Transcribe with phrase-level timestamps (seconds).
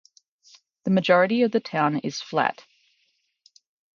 [0.83, 2.65] The majority of the town is flat.